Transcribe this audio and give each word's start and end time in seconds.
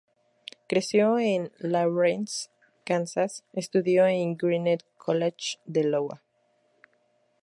Creció 0.65 1.19
en 1.19 1.51
Lawrence, 1.59 2.49
Kansas, 2.85 3.43
estudió 3.53 4.07
en 4.07 4.35
Grinnell 4.35 4.79
College 4.97 5.59
de 5.67 5.81
Iowa. 5.91 6.23